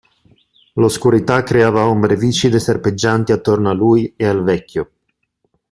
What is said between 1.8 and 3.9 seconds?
ombre viscide e serpeggianti attorno a